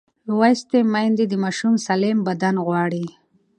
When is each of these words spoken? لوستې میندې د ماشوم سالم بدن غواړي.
لوستې 0.27 0.79
میندې 0.93 1.25
د 1.29 1.33
ماشوم 1.43 1.73
سالم 1.85 2.17
بدن 2.27 2.55
غواړي. 2.65 3.05